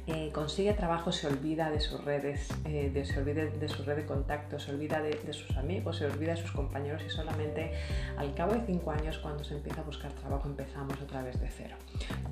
[0.08, 3.96] eh, consigue trabajo se olvida de sus redes, eh, de, se olvida de su red
[3.96, 7.72] de contactos, se olvida de, sus amigos, se olvida de sus compañeros y solamente
[8.17, 11.48] al cabo de cinco años cuando se empieza a buscar trabajo empezamos otra vez de
[11.50, 11.76] cero.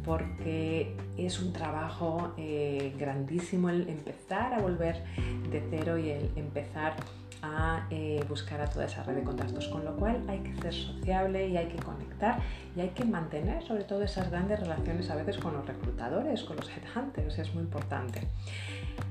[0.03, 5.03] Porque es un trabajo eh, grandísimo el empezar a volver
[5.51, 6.95] de cero y el empezar
[7.41, 10.73] a eh, buscar a toda esa red de contactos, con lo cual hay que ser
[10.73, 12.39] sociable y hay que conectar
[12.75, 16.57] y hay que mantener sobre todo esas grandes relaciones a veces con los reclutadores, con
[16.57, 18.27] los headhunters, es muy importante.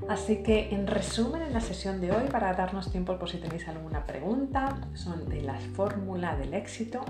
[0.09, 3.67] Así que en resumen en la sesión de hoy, para darnos tiempo por si tenéis
[3.69, 7.05] alguna pregunta, son de la fórmula del éxito,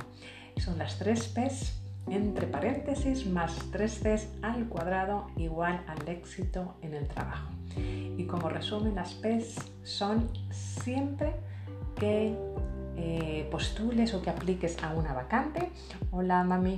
[0.57, 1.79] son las tres P's
[2.11, 7.51] entre paréntesis más 3 Cs al cuadrado igual al éxito en el trabajo.
[7.77, 11.35] Y como resumen, las P's son siempre
[11.97, 12.37] que
[12.97, 15.71] eh, postules o que apliques a una vacante.
[16.11, 16.77] Hola mami,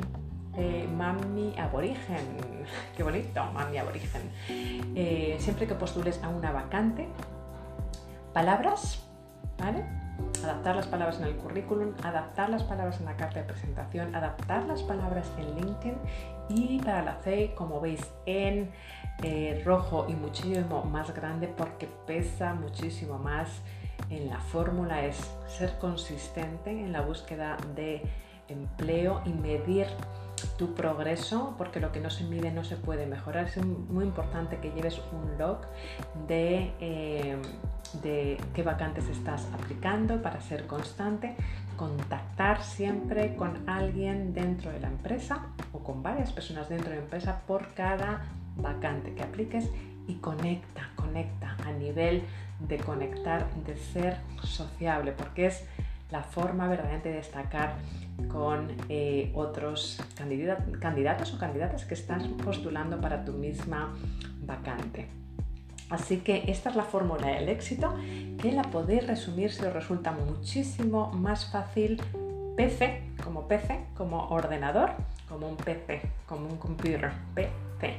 [0.56, 2.36] eh, mami aborigen,
[2.96, 4.30] qué bonito, mami aborigen.
[4.48, 7.08] Eh, siempre que postules a una vacante,
[8.34, 9.02] palabras,
[9.58, 9.84] ¿vale?
[10.42, 14.64] Adaptar las palabras en el currículum, adaptar las palabras en la carta de presentación, adaptar
[14.64, 15.96] las palabras en LinkedIn
[16.48, 18.70] y para la C, como veis, en
[19.22, 23.48] eh, rojo y muchísimo más grande porque pesa muchísimo más
[24.08, 28.02] en la fórmula es ser consistente en la búsqueda de
[28.48, 29.86] empleo y medir
[30.56, 33.46] tu progreso, porque lo que no se mide no se puede mejorar.
[33.46, 35.58] Es muy importante que lleves un log
[36.28, 37.36] de, eh,
[38.02, 41.36] de qué vacantes estás aplicando para ser constante,
[41.76, 47.02] contactar siempre con alguien dentro de la empresa o con varias personas dentro de la
[47.02, 48.22] empresa por cada
[48.56, 49.70] vacante que apliques
[50.06, 52.22] y conecta, conecta a nivel
[52.60, 55.64] de conectar, de ser sociable, porque es
[56.10, 57.74] la forma verdaderamente de destacar
[58.28, 60.02] con eh, otros
[60.80, 63.94] candidatos o candidatas que estás postulando para tu misma
[64.42, 65.08] vacante.
[65.88, 67.94] Así que esta es la fórmula del éxito
[68.38, 72.00] que la podéis resumir si os resulta muchísimo más fácil
[72.56, 74.92] PC como PC, como ordenador,
[75.28, 77.96] como un PC, como un computer, PC.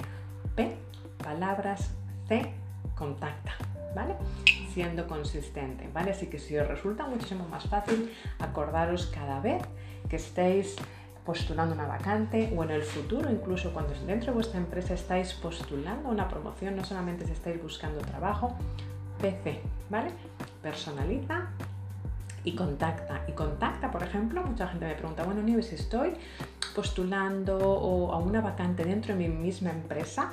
[0.55, 0.75] P,
[1.23, 1.93] palabras,
[2.27, 2.53] C,
[2.95, 3.53] contacta,
[3.95, 4.15] ¿vale?
[4.73, 6.11] Siendo consistente, ¿vale?
[6.11, 9.61] Así que si os resulta muchísimo más fácil, acordaros cada vez
[10.09, 10.75] que estéis
[11.25, 16.09] postulando una vacante o en el futuro, incluso cuando dentro de vuestra empresa estáis postulando
[16.09, 18.55] una promoción, no solamente si estáis buscando trabajo,
[19.19, 20.11] PC, ¿vale?
[20.63, 21.49] Personaliza
[22.43, 23.21] y contacta.
[23.27, 26.15] Y contacta, por ejemplo, mucha gente me pregunta, bueno, Nieves, estoy
[26.75, 30.31] postulando a una vacante dentro de mi misma empresa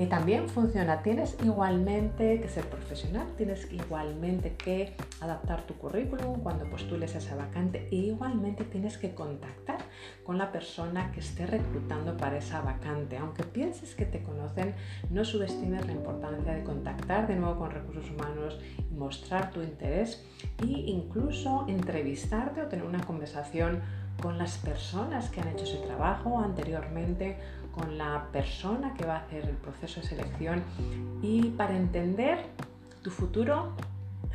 [0.00, 6.64] Y también funciona, tienes igualmente que ser profesional, tienes igualmente que adaptar tu currículum cuando
[6.70, 9.76] postules a esa vacante e igualmente tienes que contactar
[10.24, 13.18] con la persona que esté reclutando para esa vacante.
[13.18, 14.74] Aunque pienses que te conocen,
[15.10, 18.58] no subestimes la importancia de contactar de nuevo con recursos humanos,
[18.96, 20.24] mostrar tu interés
[20.62, 23.82] e incluso entrevistarte o tener una conversación
[24.20, 27.38] con las personas que han hecho ese trabajo anteriormente,
[27.74, 30.62] con la persona que va a hacer el proceso de selección
[31.22, 32.38] y para entender
[33.02, 33.74] tu futuro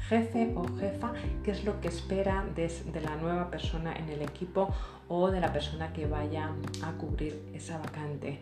[0.09, 2.69] jefe o jefa, qué es lo que espera de,
[3.01, 4.69] la nueva persona en el equipo
[5.07, 6.51] o de la persona que vaya
[6.83, 8.39] a cubrir esa vacante.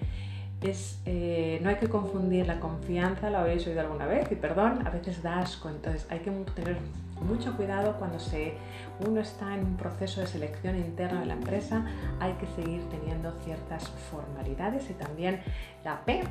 [0.61, 4.85] Es, eh, no hay que confundir la confianza, lo habéis oído alguna vez, y perdón,
[4.85, 6.77] a veces da asco, entonces hay que tener
[7.23, 8.57] mucho cuidado cuando se,
[9.05, 11.85] uno está en un proceso de selección interna de la empresa,
[12.19, 15.41] hay que seguir teniendo ciertas formalidades y también
[15.83, 16.23] la P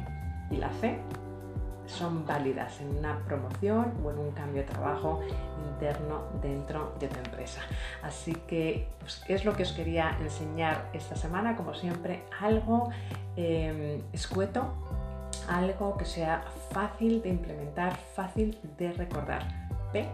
[0.51, 0.99] y la C
[1.87, 5.21] son válidas en una promoción o en un cambio de trabajo
[5.69, 7.61] interno dentro de tu empresa.
[8.03, 11.57] Así que, pues, ¿qué es lo que os quería enseñar esta semana?
[11.57, 12.91] Como siempre, algo
[13.37, 14.73] em, escueto,
[15.49, 19.43] algo que sea fácil de implementar, fácil de recordar.
[19.93, 20.09] P,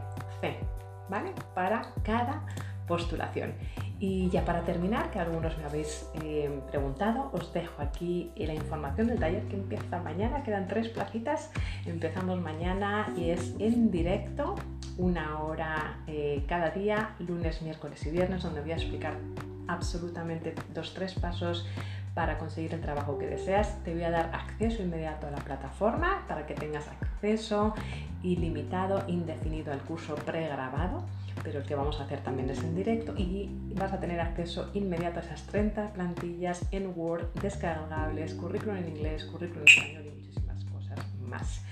[1.09, 1.33] ¿vale?
[1.55, 2.45] Para cada
[2.87, 3.53] postulación.
[4.01, 9.09] Y ya para terminar, que algunos me habéis eh, preguntado, os dejo aquí la información
[9.09, 10.43] del taller que empieza mañana.
[10.43, 11.51] Quedan tres placitas.
[11.85, 14.55] Empezamos mañana y es en directo,
[14.97, 19.15] una hora eh, cada día, lunes, miércoles y viernes, donde voy a explicar
[19.69, 21.67] absolutamente dos, tres pasos
[22.19, 23.81] para conseguir el trabajo que deseas.
[23.85, 27.77] Te voy a dar acceso inmediato a la plataforma para que tengas acceso
[28.25, 31.05] ilimitado, indefinido al curso pregrabado
[31.45, 34.73] pero el que vamos a hacer también es en directo y vas a tener acceso
[34.75, 40.21] inmediato a esas 30 plantillas en Word descargables, currículum en inglés, currículum en español y
[40.21, 41.63] muchísimas cosas más.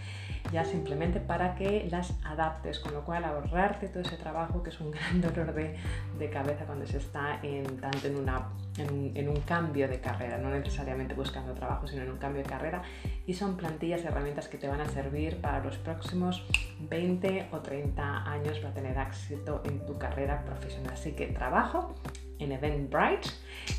[0.53, 4.81] Ya simplemente para que las adaptes, con lo cual ahorrarte todo ese trabajo que es
[4.81, 5.77] un gran dolor de,
[6.31, 11.15] cabeza cuando se está en, tanto en una en, un cambio de carrera, no necesariamente
[11.15, 12.83] buscando trabajo, sino en un cambio de carrera.
[13.27, 16.47] Y son plantillas herramientas que te van a servir para los próximos
[16.81, 20.93] 20 o 30 años para tener éxito en tu carrera profesional.
[20.93, 21.95] Así que trabajo
[22.39, 23.29] en Eventbrite,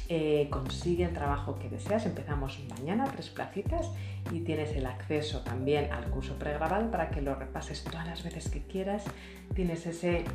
[0.09, 2.05] eh, consigue el trabajo que deseas.
[2.05, 3.89] Empezamos mañana, tres placitas,
[4.31, 8.49] y tienes el acceso también al curso pregrabado para que lo repases todas las veces
[8.49, 9.03] que quieras.
[9.53, 10.25] Tienes ese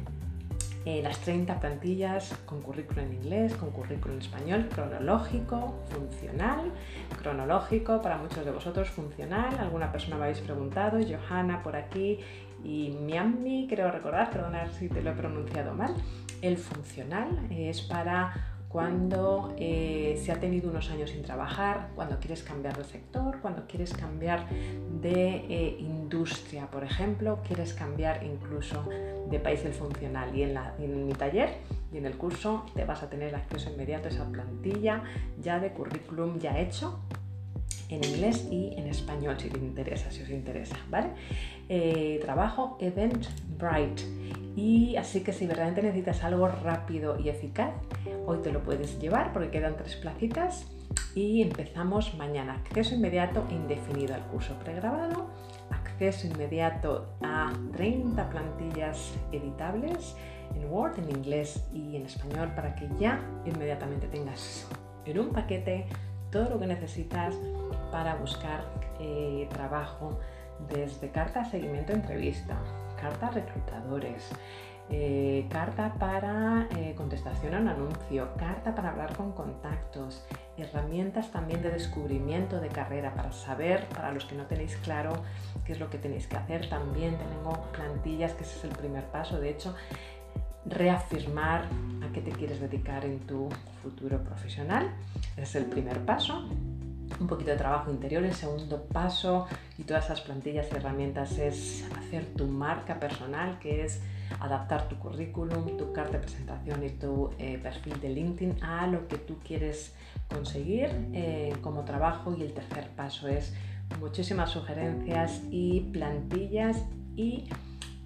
[0.85, 6.72] eh, las 30 plantillas con currículum en inglés, con currículum en español, cronológico, funcional,
[7.20, 9.56] cronológico para muchos de vosotros, funcional.
[9.61, 12.18] Alguna persona me habéis preguntado, Johanna por aquí
[12.64, 15.94] y Miami, creo recordar, perdonad si te lo he pronunciado mal.
[16.42, 22.42] El funcional es para cuando eh, se ha tenido unos años sin trabajar, cuando quieres
[22.42, 28.83] cambiar de sector, cuando quieres cambiar de eh, industria, por ejemplo, quieres cambiar incluso
[29.31, 30.35] de país del funcional.
[30.35, 31.50] Y en, en mi taller
[31.92, 35.05] y en el curso te vas a tener acceso inmediato a esa plantilla
[35.40, 36.98] ya de currículum ya hecho
[37.92, 41.11] en inglés y en español si te interesa, si os interesa, ¿vale?
[41.74, 44.02] Eh, trabajo Eventbrite
[44.54, 47.72] y así que si verdaderamente necesitas algo rápido y eficaz,
[48.26, 50.66] hoy te lo puedes llevar porque quedan tres placitas
[51.14, 52.56] y empezamos mañana.
[52.56, 55.30] Acceso inmediato e indefinido al curso pregrabado,
[55.70, 60.14] acceso inmediato a 30 plantillas editables
[60.54, 64.68] en Word, en inglés y en español para que ya inmediatamente tengas
[65.06, 65.87] en un paquete
[66.30, 67.35] todo lo que necesitas
[67.90, 68.66] para buscar
[69.00, 70.18] eh, trabajo
[70.68, 72.57] desde carta seguimiento entrevista,
[73.01, 74.31] carta reclutadores,
[74.90, 80.25] eh, carta para eh, contestación a un anuncio, carta para hablar con contactos,
[80.57, 85.12] herramientas también de descubrimiento de carrera para saber, para los que no tenéis claro
[85.64, 89.05] qué es lo que tenéis que hacer, también tengo plantillas, que ese es el primer
[89.05, 89.75] paso, de hecho,
[90.66, 91.64] reafirmar
[92.07, 93.48] a qué te quieres dedicar en tu
[93.83, 94.90] futuro profesional,
[95.37, 96.48] es el primer paso
[97.20, 98.25] un poquito de trabajo interior.
[98.25, 99.46] El segundo paso
[99.79, 104.01] y todas esas plantillas y herramientas es hacer tu marca personal, que es
[104.40, 109.09] adaptar tu currículum, tu carta de presentación y tu eh, perfil de LinkedIn a lo
[109.09, 109.94] que tú quieres
[110.29, 112.35] conseguir eh, como trabajo.
[112.37, 113.53] Y el tercer paso es
[114.01, 116.83] muchísimas sugerencias y plantillas
[117.16, 117.48] y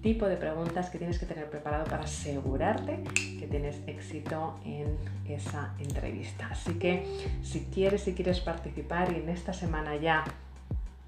[0.01, 3.03] tipo de preguntas que tienes que tener preparado para asegurarte
[3.39, 6.47] que tienes éxito en esa entrevista.
[6.51, 7.05] Así que
[7.43, 10.23] si quieres, si quieres participar y en esta semana ya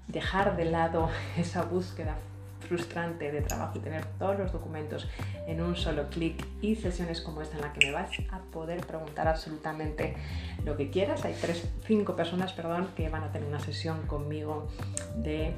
[0.08, 2.16] dejar de lado esa búsqueda
[2.68, 5.08] frustrante de trabajo y tener todos los documentos
[5.46, 8.86] en un solo clic y sesiones como esta en la que me vas a poder
[8.86, 10.14] preguntar absolutamente
[10.64, 11.24] lo que quieras.
[11.24, 14.68] Hay tres, cinco personas, perdón, que van a tener una sesión conmigo
[15.16, 15.52] de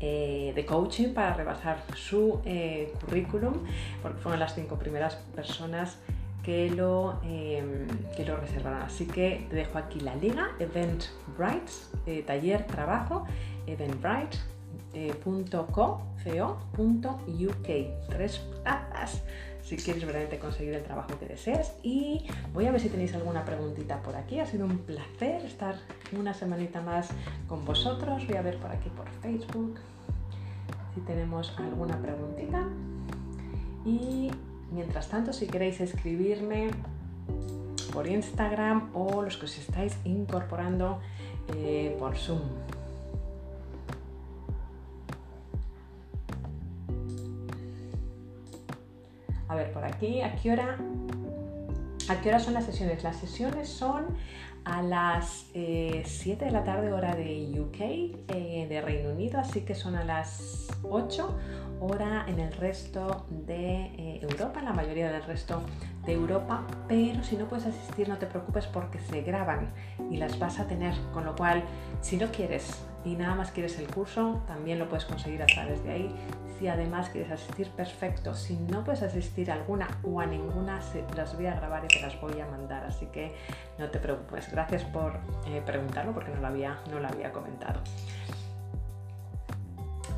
[0.00, 3.54] eh, de coaching para rebasar su eh, currículum,
[4.02, 5.98] porque fueron las cinco primeras personas
[6.42, 7.86] que lo, em,
[8.16, 8.82] que lo reservaron.
[8.82, 11.72] Así que te dejo aquí la liga, Eventbrite,
[12.06, 13.26] eh, taller trabajo,
[13.66, 14.48] eventbrite.co.uk.
[18.08, 19.22] Tres plazas
[19.70, 21.74] si quieres verdaderamente conseguir el trabajo que deseas.
[21.84, 24.40] Y voy a ver si tenéis alguna preguntita por aquí.
[24.40, 25.76] Ha sido un placer estar
[26.18, 27.10] una semanita más
[27.48, 28.26] con vosotros.
[28.26, 29.78] Voy a ver por aquí por Facebook
[30.92, 32.64] si tenemos alguna preguntita.
[33.84, 34.32] Y
[34.72, 36.70] mientras tanto, si queréis escribirme
[37.92, 40.98] por Instagram o los que os estáis incorporando
[41.54, 42.40] eh, por Zoom.
[49.50, 50.78] A ver, por aquí, ¿a qué hora?
[52.08, 53.02] ¿A qué hora son las sesiones?
[53.02, 54.16] Las sesiones son
[54.64, 59.62] a las 7 eh, de la tarde hora de UK, eh, de Reino Unido, así
[59.62, 61.36] que son a las 8
[61.80, 65.62] hora en el resto de eh, Europa, en la mayoría del resto
[66.06, 69.72] de Europa, pero si no puedes asistir no te preocupes porque se graban
[70.12, 71.64] y las vas a tener, con lo cual
[72.02, 75.82] si no quieres y nada más quieres el curso, también lo puedes conseguir a través
[75.84, 76.14] de ahí.
[76.58, 78.34] Si además quieres asistir, perfecto.
[78.34, 80.80] Si no puedes asistir a alguna o a ninguna,
[81.16, 82.84] las voy a grabar y te las voy a mandar.
[82.84, 83.34] Así que
[83.78, 84.50] no te preocupes.
[84.52, 87.80] Gracias por eh, preguntarlo porque no lo, había, no lo había comentado.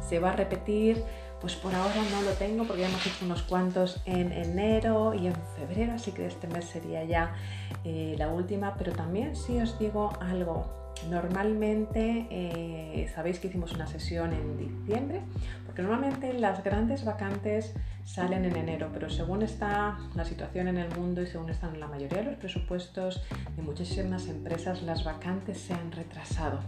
[0.08, 1.04] Se va a repetir
[1.40, 5.26] pues por ahora no lo tengo porque ya hemos hecho unos cuantos en enero y
[5.26, 7.34] en febrero, así que este mes sería ya
[7.82, 13.86] eh, la última, pero también si os digo algo, Normalmente eh, sabéis que hicimos una
[13.86, 15.20] sesión en diciembre,
[15.66, 17.74] porque normalmente las grandes vacantes
[18.04, 21.88] salen en enero, pero según está la situación en el mundo y según están la
[21.88, 23.22] mayoría de los presupuestos
[23.56, 26.60] de muchísimas empresas, las vacantes se han retrasado.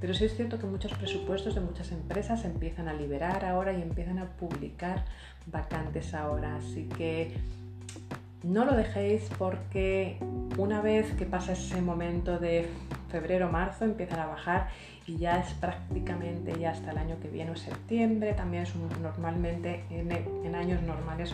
[0.00, 3.82] Pero sí es cierto que muchos presupuestos de muchas empresas empiezan a liberar ahora y
[3.82, 5.04] empiezan a publicar
[5.46, 7.36] vacantes ahora, así que
[8.42, 10.18] no lo dejéis porque
[10.58, 12.68] una vez que pasa ese momento de
[13.12, 14.68] febrero, marzo, empiezan a bajar
[15.06, 19.84] y ya es prácticamente ya hasta el año que viene o septiembre, también es normalmente
[19.90, 21.32] en, años normales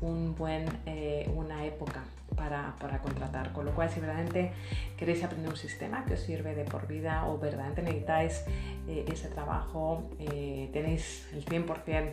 [0.00, 2.04] un buen, eh, una época
[2.38, 3.52] para, contratar.
[3.52, 4.52] Con lo cual, si verdaderamente
[4.96, 8.44] queréis aprender un sistema que os sirve de por vida o verdaderamente necesitáis
[8.88, 12.12] eh, ese trabajo, eh, tenéis el 100%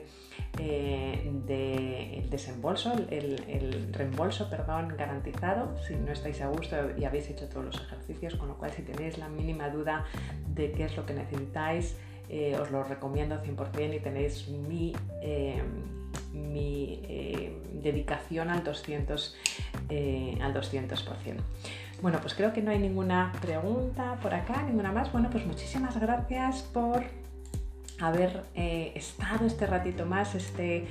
[0.59, 7.29] eh, del desembolso, el, el, reembolso perdón, garantizado si no estáis a gusto y habéis
[7.29, 10.05] hecho todos los ejercicios, con lo cual si tenéis la mínima duda
[10.47, 11.97] de qué es lo que necesitáis,
[12.59, 14.93] os lo recomiendo 100% y tenéis mi
[16.33, 19.33] mi eh, dedicación al 200%,
[19.89, 21.37] eh, al 200%.
[22.01, 25.11] Bueno, pues creo que no hay ninguna pregunta por acá, ninguna más.
[25.11, 27.03] Bueno, pues muchísimas gracias por
[27.99, 30.87] haber eh, estado este ratito más, este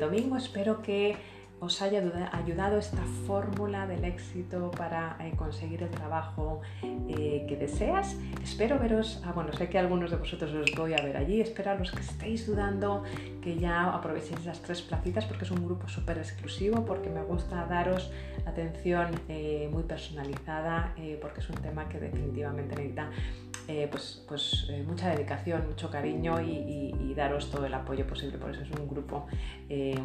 [0.00, 0.36] domingo.
[0.36, 1.16] Espero que
[1.64, 2.02] os haya
[2.32, 8.16] ayudado esta fórmula del éxito para eh, conseguir el trabajo eh, que deseas.
[8.42, 11.70] Espero veros, ah, bueno, sé que algunos de vosotros os voy a ver allí, espero
[11.70, 13.02] a los que estéis dudando
[13.40, 17.64] que ya aprovechéis esas tres placitas porque es un grupo súper exclusivo, porque me gusta
[17.66, 18.12] daros
[18.44, 23.10] atención eh, muy personalizada, porque es un tema que definitivamente necesita
[23.90, 28.38] pues, pues mucha dedicación, mucho cariño y, daros todo el apoyo posible.
[28.38, 29.26] Por eso es un grupo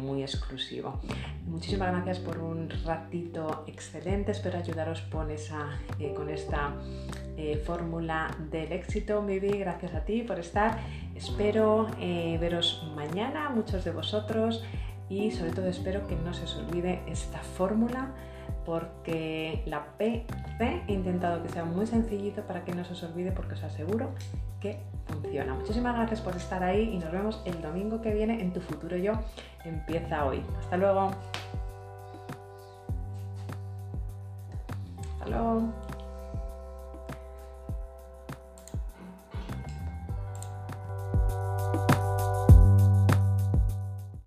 [0.00, 1.00] muy exclusivo.
[1.46, 4.32] Muchísimas gracias por un ratito excelente.
[4.32, 6.74] Espero ayudaros con, esa, eh, con esta
[7.36, 9.24] eh, fórmula del éxito.
[9.24, 10.78] Vivi, gracias a ti por estar.
[11.14, 14.62] Espero eh, veros mañana, muchos de vosotros,
[15.08, 18.14] y sobre todo espero que no se os olvide esta fórmula
[18.70, 20.26] porque la PC
[20.60, 24.10] he intentado que sea muy sencillito para que no se os olvide porque os aseguro
[24.60, 25.54] que funciona.
[25.54, 28.96] Muchísimas gracias por estar ahí y nos vemos el domingo que viene en Tu Futuro
[28.96, 29.14] Yo
[29.64, 30.44] empieza hoy.
[30.60, 31.10] Hasta luego.
[35.18, 35.89] Hasta luego.